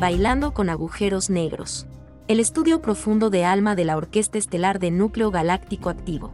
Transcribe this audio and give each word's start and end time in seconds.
Bailando 0.00 0.54
con 0.54 0.70
agujeros 0.70 1.28
negros. 1.28 1.86
El 2.26 2.40
estudio 2.40 2.80
profundo 2.80 3.28
de 3.28 3.44
ALMA 3.44 3.74
de 3.74 3.84
la 3.84 3.98
Orquesta 3.98 4.38
Estelar 4.38 4.78
de 4.78 4.90
Núcleo 4.90 5.30
Galáctico 5.30 5.90
Activo. 5.90 6.32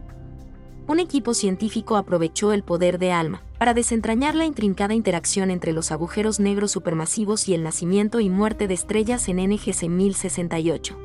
Un 0.87 1.01
equipo 1.01 1.33
científico 1.33 1.97
aprovechó 1.97 2.53
el 2.53 2.63
poder 2.63 2.97
de 2.97 3.11
ALMA 3.11 3.43
para 3.59 3.73
desentrañar 3.73 4.35
la 4.35 4.45
intrincada 4.45 4.93
interacción 4.93 5.51
entre 5.51 5.73
los 5.73 5.91
agujeros 5.91 6.39
negros 6.39 6.71
supermasivos 6.71 7.49
y 7.49 7.55
el 7.55 7.63
nacimiento 7.63 8.21
y 8.21 8.29
muerte 8.29 8.69
de 8.69 8.73
estrellas 8.73 9.27
en 9.27 9.45
NGC 9.45 9.89
1068. 9.89 10.97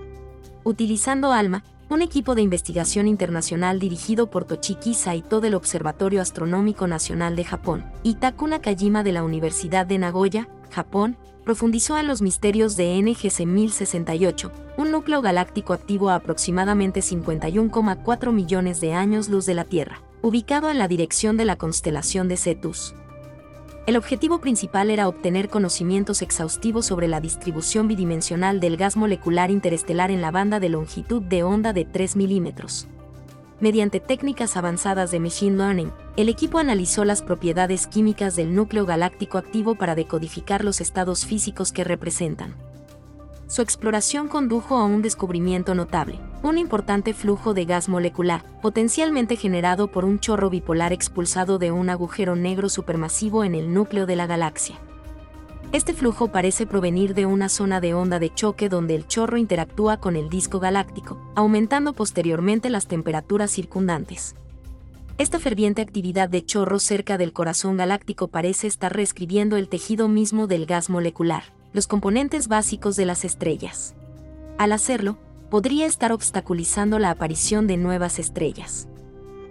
Utilizando 0.63 1.33
ALMA, 1.33 1.65
un 1.89 2.01
equipo 2.01 2.37
de 2.37 2.43
investigación 2.43 3.09
internacional 3.09 3.81
dirigido 3.81 4.31
por 4.31 4.45
Tochiki 4.45 4.95
Saito 4.95 5.41
del 5.41 5.57
Observatorio 5.57 6.23
Astronómico 6.23 6.87
Nacional 6.87 7.35
de 7.35 7.43
Japón 7.43 7.85
y 8.05 8.15
Taku 8.15 8.47
Nakajima 8.47 9.03
de 9.03 9.11
la 9.11 9.25
Universidad 9.25 9.85
de 9.85 9.99
Nagoya, 9.99 10.47
Japón, 10.73 11.17
profundizó 11.45 11.99
en 11.99 12.09
los 12.09 12.23
misterios 12.23 12.77
de 12.77 13.01
NGC 13.01 13.47
1068, 13.47 14.51
un 14.77 14.91
núcleo 14.91 15.23
galáctico 15.23 15.73
activo 15.73 16.11
a 16.11 16.17
aproximadamente 16.17 17.01
51,4 17.01 18.33
millones 18.33 18.81
de 18.81 18.95
años 18.95 19.29
luz 19.29 19.47
de 19.47 19.55
la 19.55 19.65
Tierra, 19.65 20.03
ubicado 20.23 20.71
en 20.71 20.79
la 20.79 20.89
dirección 20.89 21.37
de 21.37 21.45
la 21.45 21.57
constelación 21.57 22.29
de 22.29 22.37
Cetus. 22.37 22.95
El 23.87 23.97
objetivo 23.97 24.41
principal 24.41 24.91
era 24.91 25.09
obtener 25.09 25.49
conocimientos 25.49 26.23
exhaustivos 26.23 26.87
sobre 26.87 27.09
la 27.09 27.21
distribución 27.21 27.89
bidimensional 27.89 28.61
del 28.61 28.77
gas 28.77 28.97
molecular 28.97 29.51
interestelar 29.51 30.13
en 30.13 30.23
la 30.23 30.31
banda 30.31 30.61
de 30.61 30.69
longitud 30.69 31.21
de 31.21 31.43
onda 31.43 31.73
de 31.73 31.85
3 31.85 32.15
milímetros. 32.15 32.87
Mediante 33.63 34.01
técnicas 34.01 34.57
avanzadas 34.57 35.13
de 35.13 35.21
Machine 35.21 35.57
Learning, 35.57 35.93
el 36.17 36.29
equipo 36.29 36.59
analizó 36.59 37.05
las 37.05 37.23
propiedades 37.23 37.87
químicas 37.87 38.35
del 38.35 38.57
núcleo 38.57 38.85
galáctico 38.87 39.39
activo 39.39 39.77
para 39.77 39.95
decodificar 39.95 40.65
los 40.65 40.81
estados 40.81 41.25
físicos 41.25 41.71
que 41.71 41.85
representan. 41.85 42.57
Su 43.47 43.63
exploración 43.63 44.27
condujo 44.27 44.79
a 44.79 44.85
un 44.85 45.01
descubrimiento 45.01 45.77
notable, 45.77 46.19
un 46.43 46.59
importante 46.59 47.15
flujo 47.15 47.55
de 47.55 47.65
gas 47.65 47.89
molecular, 47.89 48.43
potencialmente 48.63 49.37
generado 49.37 49.87
por 49.87 50.05
un 50.05 50.19
chorro 50.19 50.51
bipolar 50.51 50.93
expulsado 50.93 51.61
de 51.61 51.71
un 51.71 51.89
agujero 51.89 52.35
negro 52.35 52.69
supermasivo 52.69 53.45
en 53.45 53.55
el 53.55 53.73
núcleo 53.73 54.07
de 54.07 54.17
la 54.17 54.27
galaxia. 54.27 54.81
Este 55.73 55.95
flujo 55.95 56.29
parece 56.29 56.67
provenir 56.67 57.15
de 57.15 57.25
una 57.25 57.49
zona 57.49 57.81
de 57.81 57.95
onda 57.95 58.19
de 58.19 58.33
choque 58.33 58.69
donde 58.69 58.95
el 58.95 59.07
chorro 59.07 59.39
interactúa 59.39 59.97
con 59.97 60.17
el 60.17 60.29
disco 60.29 60.61
galáctico, 60.61 61.19
aumentando 61.35 61.95
posteriormente 61.95 62.69
las 62.69 62.87
temperaturas 62.87 63.51
circundantes. 63.51 64.35
Esta 65.17 65.39
ferviente 65.39 65.81
actividad 65.81 66.29
de 66.29 66.45
chorro 66.45 66.79
cerca 66.79 67.17
del 67.17 67.33
corazón 67.33 67.79
galáctico 67.79 68.29
parece 68.29 68.67
estar 68.67 68.95
reescribiendo 68.95 69.57
el 69.57 69.69
tejido 69.69 70.09
mismo 70.09 70.47
del 70.47 70.67
gas 70.67 70.91
molecular 70.91 71.45
los 71.73 71.87
componentes 71.87 72.49
básicos 72.49 72.97
de 72.97 73.07
las 73.07 73.25
estrellas. 73.25 73.95
Al 74.59 74.73
hacerlo, 74.73 75.17
podría 75.51 75.87
estar 75.87 76.13
obstaculizando 76.13 76.99
la 76.99 77.11
aparición 77.11 77.67
de 77.67 77.79
nuevas 77.79 78.19
estrellas. 78.19 78.89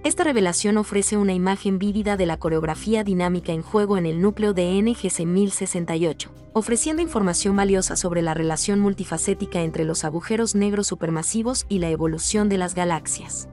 Esta 0.03 0.23
revelación 0.23 0.80
ofrece 0.80 1.16
una 1.16 1.33
imagen 1.33 1.77
vívida 1.77 2.17
de 2.17 2.25
la 2.25 2.38
coreografía 2.38 3.03
dinámica 3.03 3.52
en 3.52 3.61
juego 3.61 3.99
en 3.99 4.07
el 4.07 4.19
núcleo 4.19 4.53
de 4.53 4.81
NGC 4.81 5.27
1068, 5.27 6.31
ofreciendo 6.53 7.03
información 7.03 7.55
valiosa 7.55 7.95
sobre 7.95 8.23
la 8.23 8.33
relación 8.33 8.79
multifacética 8.79 9.61
entre 9.61 9.85
los 9.85 10.03
agujeros 10.03 10.55
negros 10.55 10.88
supermasivos 10.88 11.67
y 11.69 11.77
la 11.77 11.89
evolución 11.89 12.49
de 12.49 12.57
las 12.57 12.73
galaxias. 12.73 13.47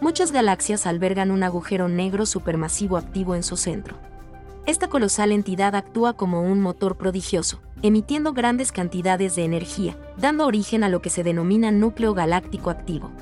Muchas 0.00 0.32
galaxias 0.32 0.86
albergan 0.86 1.30
un 1.30 1.42
agujero 1.42 1.86
negro 1.88 2.24
supermasivo 2.24 2.96
activo 2.96 3.34
en 3.34 3.42
su 3.42 3.58
centro. 3.58 3.98
Esta 4.64 4.88
colosal 4.88 5.32
entidad 5.32 5.74
actúa 5.74 6.14
como 6.14 6.40
un 6.40 6.62
motor 6.62 6.96
prodigioso, 6.96 7.60
emitiendo 7.82 8.32
grandes 8.32 8.72
cantidades 8.72 9.36
de 9.36 9.44
energía, 9.44 9.98
dando 10.16 10.46
origen 10.46 10.82
a 10.82 10.88
lo 10.88 11.02
que 11.02 11.10
se 11.10 11.22
denomina 11.22 11.70
núcleo 11.70 12.14
galáctico 12.14 12.70
activo. 12.70 13.12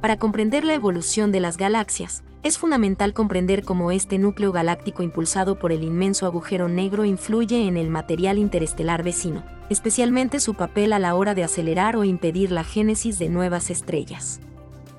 Para 0.00 0.16
comprender 0.16 0.64
la 0.64 0.74
evolución 0.74 1.32
de 1.32 1.40
las 1.40 1.56
galaxias, 1.56 2.22
es 2.44 2.56
fundamental 2.56 3.14
comprender 3.14 3.64
cómo 3.64 3.90
este 3.90 4.16
núcleo 4.18 4.52
galáctico 4.52 5.02
impulsado 5.02 5.58
por 5.58 5.72
el 5.72 5.82
inmenso 5.82 6.24
agujero 6.24 6.68
negro 6.68 7.04
influye 7.04 7.66
en 7.66 7.76
el 7.76 7.90
material 7.90 8.38
interestelar 8.38 9.02
vecino, 9.02 9.42
especialmente 9.70 10.38
su 10.38 10.54
papel 10.54 10.92
a 10.92 11.00
la 11.00 11.16
hora 11.16 11.34
de 11.34 11.42
acelerar 11.42 11.96
o 11.96 12.04
impedir 12.04 12.52
la 12.52 12.62
génesis 12.62 13.18
de 13.18 13.28
nuevas 13.28 13.70
estrellas. 13.70 14.38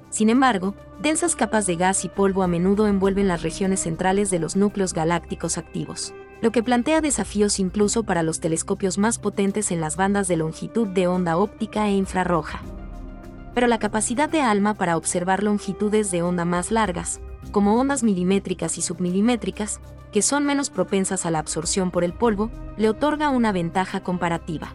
Sin 0.09 0.29
embargo, 0.29 0.75
densas 1.01 1.35
capas 1.35 1.65
de 1.65 1.77
gas 1.77 2.03
y 2.03 2.09
polvo 2.09 2.43
a 2.43 2.47
menudo 2.47 2.87
envuelven 2.87 3.29
las 3.29 3.41
regiones 3.41 3.79
centrales 3.79 4.29
de 4.29 4.39
los 4.39 4.57
núcleos 4.57 4.93
galácticos 4.93 5.57
activos 5.57 6.13
lo 6.41 6.51
que 6.51 6.63
plantea 6.63 7.01
desafíos 7.01 7.59
incluso 7.59 8.03
para 8.03 8.23
los 8.23 8.39
telescopios 8.39 8.97
más 8.97 9.19
potentes 9.19 9.71
en 9.71 9.81
las 9.81 9.97
bandas 9.97 10.27
de 10.27 10.37
longitud 10.37 10.87
de 10.87 11.07
onda 11.07 11.37
óptica 11.37 11.87
e 11.87 11.91
infrarroja. 11.91 12.61
Pero 13.53 13.67
la 13.67 13.79
capacidad 13.79 14.29
de 14.29 14.41
ALMA 14.41 14.75
para 14.75 14.97
observar 14.97 15.43
longitudes 15.43 16.11
de 16.11 16.21
onda 16.21 16.45
más 16.45 16.71
largas, 16.71 17.19
como 17.51 17.79
ondas 17.79 18.03
milimétricas 18.03 18.77
y 18.77 18.81
submilimétricas, 18.81 19.79
que 20.11 20.21
son 20.21 20.45
menos 20.45 20.69
propensas 20.69 21.25
a 21.25 21.31
la 21.31 21.39
absorción 21.39 21.91
por 21.91 22.03
el 22.03 22.13
polvo, 22.13 22.51
le 22.77 22.89
otorga 22.89 23.29
una 23.29 23.51
ventaja 23.51 24.01
comparativa. 24.01 24.73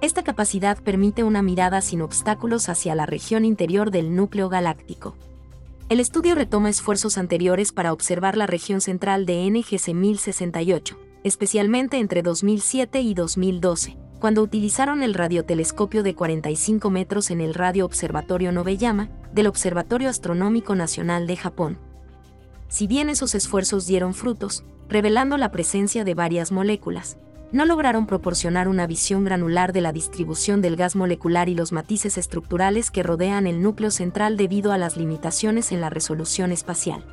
Esta 0.00 0.22
capacidad 0.22 0.78
permite 0.82 1.24
una 1.24 1.42
mirada 1.42 1.80
sin 1.80 2.02
obstáculos 2.02 2.68
hacia 2.68 2.94
la 2.94 3.06
región 3.06 3.44
interior 3.44 3.90
del 3.90 4.14
núcleo 4.14 4.48
galáctico. 4.48 5.16
El 5.88 6.00
estudio 6.00 6.34
retoma 6.34 6.68
esfuerzos 6.68 7.16
anteriores 7.16 7.72
para 7.72 7.92
observar 7.92 8.36
la 8.36 8.46
región 8.46 8.80
central 8.80 9.24
de 9.24 9.48
NGC 9.48 9.94
1068, 9.94 10.98
especialmente 11.22 11.98
entre 11.98 12.22
2007 12.22 13.00
y 13.00 13.14
2012, 13.14 13.96
cuando 14.26 14.42
utilizaron 14.42 15.04
el 15.04 15.14
radiotelescopio 15.14 16.02
de 16.02 16.16
45 16.16 16.90
metros 16.90 17.30
en 17.30 17.40
el 17.40 17.54
Radio 17.54 17.84
Observatorio 17.84 18.50
Nobeyama 18.50 19.08
del 19.32 19.46
Observatorio 19.46 20.08
Astronómico 20.08 20.74
Nacional 20.74 21.28
de 21.28 21.36
Japón. 21.36 21.78
Si 22.66 22.88
bien 22.88 23.08
esos 23.08 23.36
esfuerzos 23.36 23.86
dieron 23.86 24.14
frutos, 24.14 24.64
revelando 24.88 25.36
la 25.36 25.52
presencia 25.52 26.02
de 26.02 26.14
varias 26.14 26.50
moléculas, 26.50 27.18
no 27.52 27.64
lograron 27.66 28.08
proporcionar 28.08 28.66
una 28.66 28.88
visión 28.88 29.22
granular 29.22 29.72
de 29.72 29.82
la 29.82 29.92
distribución 29.92 30.60
del 30.60 30.74
gas 30.74 30.96
molecular 30.96 31.48
y 31.48 31.54
los 31.54 31.70
matices 31.70 32.18
estructurales 32.18 32.90
que 32.90 33.04
rodean 33.04 33.46
el 33.46 33.62
núcleo 33.62 33.92
central 33.92 34.36
debido 34.36 34.72
a 34.72 34.78
las 34.78 34.96
limitaciones 34.96 35.70
en 35.70 35.80
la 35.80 35.88
resolución 35.88 36.50
espacial. 36.50 37.04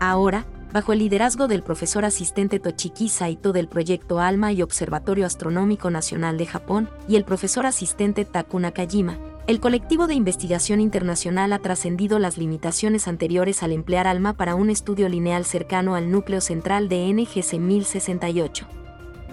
Ahora, 0.00 0.44
bajo 0.72 0.92
el 0.92 1.00
liderazgo 1.00 1.48
del 1.48 1.62
profesor 1.62 2.04
asistente 2.04 2.58
Tochiki 2.58 3.08
Saito 3.08 3.52
del 3.52 3.68
proyecto 3.68 4.20
ALMA 4.20 4.52
y 4.52 4.62
Observatorio 4.62 5.26
Astronómico 5.26 5.90
Nacional 5.90 6.38
de 6.38 6.46
Japón, 6.46 6.88
y 7.08 7.16
el 7.16 7.24
profesor 7.24 7.66
asistente 7.66 8.24
Taku 8.24 8.58
Nakajima, 8.58 9.18
el 9.48 9.58
colectivo 9.58 10.06
de 10.06 10.14
investigación 10.14 10.80
internacional 10.80 11.52
ha 11.52 11.58
trascendido 11.58 12.20
las 12.20 12.38
limitaciones 12.38 13.08
anteriores 13.08 13.64
al 13.64 13.72
emplear 13.72 14.06
ALMA 14.06 14.34
para 14.34 14.54
un 14.54 14.70
estudio 14.70 15.08
lineal 15.08 15.44
cercano 15.44 15.96
al 15.96 16.12
núcleo 16.12 16.40
central 16.40 16.88
de 16.88 17.12
NGC 17.12 17.58
1068. 17.58 18.66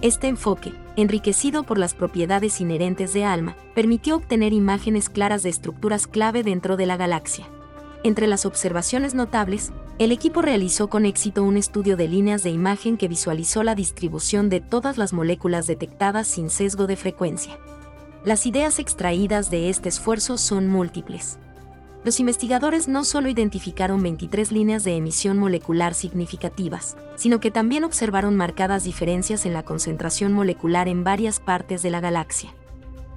Este 0.01 0.27
enfoque, 0.27 0.73
enriquecido 0.95 1.63
por 1.63 1.77
las 1.77 1.93
propiedades 1.93 2.59
inherentes 2.59 3.13
de 3.13 3.23
ALMA, 3.25 3.55
permitió 3.75 4.15
obtener 4.15 4.51
imágenes 4.51 5.09
claras 5.09 5.43
de 5.43 5.49
estructuras 5.49 6.07
clave 6.07 6.41
dentro 6.41 6.75
de 6.75 6.87
la 6.87 6.97
galaxia. 6.97 7.45
Entre 8.03 8.25
las 8.25 8.45
observaciones 8.45 9.13
notables, 9.13 9.71
el 9.99 10.11
equipo 10.11 10.41
realizó 10.41 10.89
con 10.89 11.05
éxito 11.05 11.43
un 11.43 11.57
estudio 11.57 11.95
de 11.95 12.07
líneas 12.07 12.41
de 12.41 12.49
imagen 12.49 12.97
que 12.97 13.07
visualizó 13.07 13.61
la 13.61 13.75
distribución 13.75 14.49
de 14.49 14.59
todas 14.59 14.97
las 14.97 15.13
moléculas 15.13 15.67
detectadas 15.67 16.27
sin 16.27 16.49
sesgo 16.49 16.87
de 16.87 16.95
frecuencia. 16.95 17.59
Las 18.25 18.47
ideas 18.47 18.79
extraídas 18.79 19.51
de 19.51 19.69
este 19.69 19.89
esfuerzo 19.89 20.37
son 20.37 20.67
múltiples 20.67 21.37
los 22.05 22.21
investigadores 22.21 22.87
no 22.87 23.03
solo 23.03 23.27
identificaron 23.27 24.01
23 24.01 24.53
líneas 24.53 24.85
de 24.85 24.95
emisión 24.95 25.37
molecular 25.37 25.93
significativas, 25.93 26.95
sino 27.15 27.41
que 27.41 27.51
también 27.51 27.83
observaron 27.83 28.37
marcadas 28.37 28.85
diferencias 28.85 29.45
en 29.45 29.53
la 29.53 29.63
concentración 29.63 30.31
molecular 30.31 30.87
en 30.87 31.03
varias 31.03 31.41
partes 31.41 31.81
de 31.81 31.89
la 31.89 31.99
galaxia. 31.99 32.53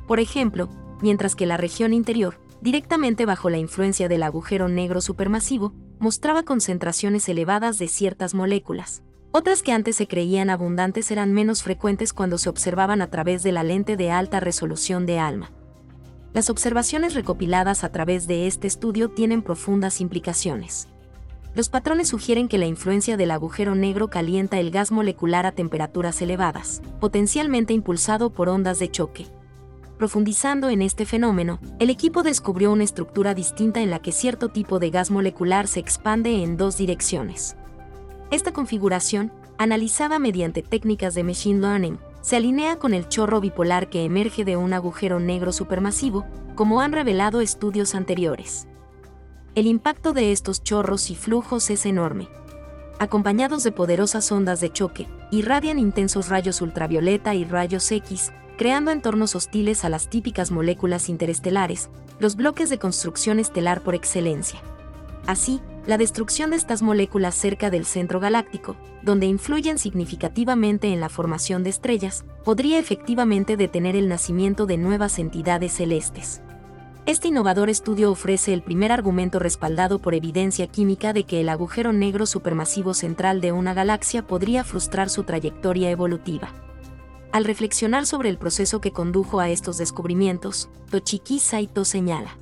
Por 0.09 0.19
ejemplo, 0.19 0.69
mientras 1.01 1.37
que 1.37 1.47
la 1.47 1.57
región 1.57 1.95
interior, 1.95 2.41
directamente 2.61 3.25
bajo 3.25 3.51
la 3.51 3.59
influencia 3.59 4.09
del 4.09 4.25
agujero 4.25 4.67
negro 4.67 5.01
supermasivo, 5.01 5.73
mostraba 6.03 6.43
concentraciones 6.43 7.29
elevadas 7.29 7.79
de 7.79 7.87
ciertas 7.87 8.35
moléculas. 8.35 9.05
Otras 9.31 9.63
que 9.63 9.71
antes 9.71 9.95
se 9.95 10.09
creían 10.09 10.51
abundantes 10.51 11.13
eran 11.13 11.33
menos 11.33 11.63
frecuentes 11.63 12.13
cuando 12.13 12.39
se 12.39 12.49
observaban 12.49 13.01
a 13.03 13.07
través 13.07 13.45
de 13.45 13.53
la 13.53 13.63
lente 13.63 13.97
de 13.97 14.11
alta 14.11 14.41
resolución 14.41 15.07
de 15.07 15.21
ALMA. 15.21 15.53
Las 16.35 16.51
observaciones 16.51 17.15
recopiladas 17.15 17.85
a 17.85 17.93
través 17.93 18.27
de 18.27 18.49
este 18.49 18.67
estudio 18.67 19.11
tienen 19.11 19.43
profundas 19.43 20.01
implicaciones. 20.01 20.89
Los 21.55 21.69
patrones 21.69 22.09
sugieren 22.09 22.49
que 22.49 22.59
la 22.59 22.67
influencia 22.67 23.17
del 23.17 23.31
agujero 23.31 23.77
negro 23.77 24.09
calienta 24.09 24.59
el 24.59 24.73
gas 24.73 24.91
molecular 24.91 25.47
a 25.47 25.53
temperaturas 25.53 26.21
elevadas, 26.21 26.83
potencialmente 26.99 27.75
impulsado 27.75 28.31
por 28.31 28.49
ondas 28.49 28.81
de 28.81 28.91
choque. 28.91 29.27
Profundizando 30.03 30.69
en 30.69 30.83
este 30.83 31.07
fenómeno, 31.07 31.61
el 31.79 31.89
equipo 31.89 32.25
descubrió 32.25 32.73
una 32.73 32.83
estructura 32.83 33.35
distinta 33.35 33.83
en 33.83 33.91
la 33.91 34.01
que 34.01 34.11
cierto 34.11 34.49
tipo 34.49 34.81
de 34.81 34.91
gas 34.91 35.13
molecular 35.13 35.69
se 35.69 35.79
expande 35.79 36.43
en 36.43 36.57
dos 36.57 36.77
direcciones. 36.77 37.55
Esta 38.33 38.53
configuración, 38.53 39.31
analizada 39.59 40.19
mediante 40.19 40.61
técnicas 40.63 41.15
de 41.15 41.23
Machine 41.23 41.61
Learning, 41.61 42.01
se 42.21 42.35
alinea 42.35 42.81
con 42.81 42.95
el 42.95 43.07
chorro 43.07 43.41
bipolar 43.41 43.91
que 43.91 44.05
emerge 44.05 44.45
de 44.45 44.57
un 44.57 44.73
agujero 44.73 45.21
negro 45.21 45.53
supermasivo, 45.53 46.27
como 46.57 46.81
han 46.81 46.91
revelado 46.91 47.41
estudios 47.41 47.95
anteriores. 47.95 48.67
El 49.55 49.69
impacto 49.69 50.13
de 50.13 50.33
estos 50.33 50.65
chorros 50.65 51.13
y 51.13 51.15
flujos 51.15 51.71
es 51.71 51.87
enorme. 51.87 52.27
Acompañados 52.99 53.63
de 53.63 53.71
poderosas 53.71 54.33
ondas 54.33 54.61
de 54.61 54.73
choque, 54.73 55.07
irradian 55.31 55.79
intensos 55.79 56.29
rayos 56.29 56.61
ultravioleta 56.61 57.37
y 57.37 57.45
rayos 57.45 57.89
X, 57.93 58.33
creando 58.57 58.91
entornos 58.91 59.35
hostiles 59.35 59.85
a 59.85 59.89
las 59.89 60.09
típicas 60.09 60.51
moléculas 60.51 61.09
interestelares, 61.09 61.91
los 62.19 62.37
bloques 62.37 62.71
de 62.71 62.79
construcción 62.79 63.39
estelar 63.39 63.83
por 63.83 63.95
excelencia. 63.95 64.61
Así, 65.27 65.61
la 65.87 65.99
destrucción 65.99 66.51
de 66.51 66.57
estas 66.57 66.83
moléculas 66.83 67.35
cerca 67.35 67.71
del 67.71 67.85
centro 67.85 68.21
galáctico, 68.21 68.77
donde 69.03 69.27
influyen 69.27 69.79
significativamente 69.79 70.93
en 70.93 71.01
la 71.01 71.09
formación 71.09 71.65
de 71.65 71.71
estrellas, 71.71 72.25
podría 72.45 72.79
efectivamente 72.79 73.57
detener 73.57 73.97
el 73.97 74.09
nacimiento 74.09 74.67
de 74.67 74.77
nuevas 74.77 75.19
entidades 75.19 75.73
celestes. 75.73 76.41
Este 77.05 77.29
innovador 77.29 77.69
estudio 77.69 78.13
ofrece 78.13 78.53
el 78.53 78.63
primer 78.63 78.93
argumento 78.93 79.41
respaldado 79.41 79.99
por 79.99 80.15
evidencia 80.15 80.69
química 80.69 81.13
de 81.13 81.25
que 81.25 81.41
el 81.41 81.49
agujero 81.49 81.93
negro 81.93 82.27
supermasivo 82.27 82.95
central 82.95 83.41
de 83.41 83.51
una 83.51 83.75
galaxia 83.75 84.25
podría 84.25 84.63
frustrar 84.63 85.11
su 85.11 85.25
trayectoria 85.25 85.91
evolutiva. 85.91 86.53
Al 87.33 87.47
reflexionar 87.47 88.05
sobre 88.05 88.29
el 88.29 88.37
proceso 88.37 88.83
que 88.83 88.93
condujo 88.93 89.41
a 89.41 89.49
estos 89.49 89.79
descubrimientos, 89.79 90.69
Tochiki 90.91 91.39
Saito 91.39 91.87
señala. 91.87 92.37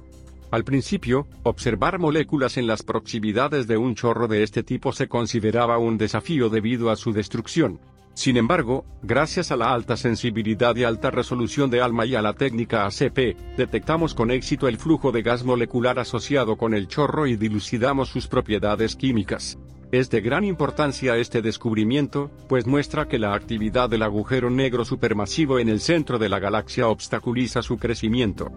Al 0.51 0.65
principio, 0.65 1.29
observar 1.45 2.01
moléculas 2.01 2.57
en 2.57 2.67
las 2.67 2.83
proximidades 2.83 3.69
de 3.69 3.77
un 3.77 3.95
chorro 3.95 4.27
de 4.27 4.43
este 4.43 4.65
tipo 4.65 4.93
se 4.93 5.07
consideraba 5.07 5.79
un 5.79 5.97
desafío 5.97 6.49
debido 6.49 6.91
a 6.91 6.97
su 6.97 7.13
destrucción. 7.13 7.79
Sin 8.15 8.37
embargo, 8.37 8.85
gracias 9.01 9.53
a 9.53 9.57
la 9.57 9.73
alta 9.73 9.97
sensibilidad 9.97 10.75
y 10.75 10.83
alta 10.83 11.13
resolución 11.13 11.71
de 11.71 11.81
ALMA 11.81 12.07
y 12.07 12.17
a 12.17 12.23
la 12.23 12.33
técnica 12.33 12.85
ACP, 12.85 13.57
detectamos 13.57 14.13
con 14.15 14.33
éxito 14.33 14.67
el 14.67 14.77
flujo 14.77 15.13
de 15.13 15.23
gas 15.23 15.45
molecular 15.45 16.01
asociado 16.01 16.57
con 16.57 16.75
el 16.75 16.89
chorro 16.89 17.29
y 17.29 17.37
dilucidamos 17.37 18.09
sus 18.09 18.27
propiedades 18.27 18.97
químicas. 18.97 19.57
Es 19.93 20.09
de 20.09 20.21
gran 20.21 20.45
importancia 20.45 21.17
este 21.17 21.43
descubrimiento, 21.43 22.31
pues 22.49 22.65
muestra 22.65 23.09
que 23.09 23.19
la 23.19 23.35
actividad 23.35 23.91
del 23.91 24.03
agujero 24.03 24.49
negro 24.49 24.85
supermasivo 24.85 25.59
en 25.59 25.69
el 25.69 25.81
centro 25.81 26.21
de 26.21 26.29
la 26.29 26.39
galaxia 26.39 26.87
obstaculiza 26.87 27.61
su 27.61 27.77
crecimiento. 27.77 28.53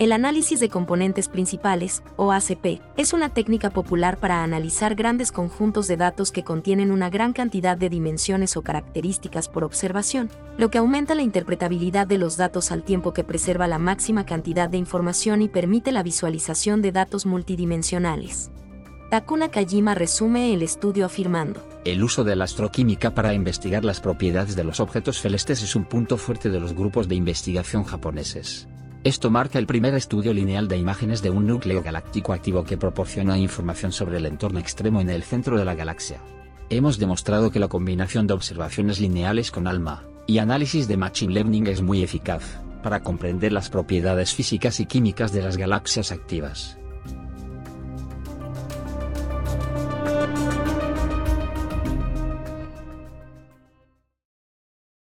El 0.00 0.10
análisis 0.10 0.58
de 0.58 0.68
componentes 0.68 1.28
principales, 1.28 2.02
o 2.16 2.32
ACP, 2.32 2.80
es 2.96 3.12
una 3.12 3.28
técnica 3.28 3.70
popular 3.70 4.18
para 4.18 4.42
analizar 4.42 4.96
grandes 4.96 5.30
conjuntos 5.30 5.86
de 5.86 5.96
datos 5.96 6.32
que 6.32 6.42
contienen 6.42 6.90
una 6.90 7.08
gran 7.08 7.32
cantidad 7.32 7.76
de 7.76 7.88
dimensiones 7.88 8.56
o 8.56 8.62
características 8.62 9.48
por 9.48 9.62
observación, 9.62 10.28
lo 10.56 10.70
que 10.70 10.78
aumenta 10.78 11.14
la 11.14 11.22
interpretabilidad 11.22 12.08
de 12.08 12.18
los 12.18 12.36
datos 12.36 12.72
al 12.72 12.82
tiempo 12.82 13.12
que 13.12 13.22
preserva 13.22 13.68
la 13.68 13.78
máxima 13.78 14.26
cantidad 14.26 14.68
de 14.68 14.78
información 14.78 15.40
y 15.40 15.48
permite 15.48 15.92
la 15.92 16.02
visualización 16.02 16.82
de 16.82 16.90
datos 16.90 17.26
multidimensionales. 17.26 18.50
Takuna 19.10 19.48
Kajima 19.48 19.94
resume 19.94 20.52
el 20.52 20.60
estudio 20.60 21.06
afirmando. 21.06 21.66
El 21.86 22.04
uso 22.04 22.24
de 22.24 22.36
la 22.36 22.44
astroquímica 22.44 23.14
para 23.14 23.32
investigar 23.32 23.82
las 23.82 24.00
propiedades 24.00 24.54
de 24.54 24.64
los 24.64 24.80
objetos 24.80 25.22
celestes 25.22 25.62
es 25.62 25.74
un 25.74 25.86
punto 25.86 26.18
fuerte 26.18 26.50
de 26.50 26.60
los 26.60 26.74
grupos 26.74 27.08
de 27.08 27.14
investigación 27.14 27.84
japoneses. 27.84 28.68
Esto 29.04 29.30
marca 29.30 29.58
el 29.58 29.66
primer 29.66 29.94
estudio 29.94 30.34
lineal 30.34 30.68
de 30.68 30.76
imágenes 30.76 31.22
de 31.22 31.30
un 31.30 31.46
núcleo 31.46 31.82
galáctico 31.82 32.34
activo 32.34 32.64
que 32.64 32.76
proporciona 32.76 33.38
información 33.38 33.92
sobre 33.92 34.18
el 34.18 34.26
entorno 34.26 34.58
extremo 34.58 35.00
en 35.00 35.08
el 35.08 35.22
centro 35.22 35.56
de 35.56 35.64
la 35.64 35.74
galaxia. 35.74 36.20
Hemos 36.68 36.98
demostrado 36.98 37.50
que 37.50 37.60
la 37.60 37.68
combinación 37.68 38.26
de 38.26 38.34
observaciones 38.34 39.00
lineales 39.00 39.50
con 39.50 39.66
ALMA 39.66 40.04
y 40.26 40.36
análisis 40.36 40.86
de 40.86 40.98
Machine 40.98 41.32
Learning 41.32 41.66
es 41.68 41.80
muy 41.80 42.02
eficaz 42.02 42.42
para 42.82 43.02
comprender 43.02 43.52
las 43.52 43.70
propiedades 43.70 44.34
físicas 44.34 44.80
y 44.80 44.84
químicas 44.84 45.32
de 45.32 45.40
las 45.40 45.56
galaxias 45.56 46.12
activas. 46.12 46.76